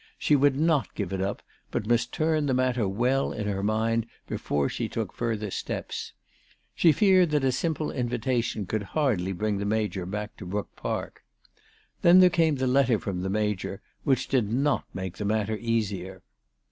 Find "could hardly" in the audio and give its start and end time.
8.65-9.31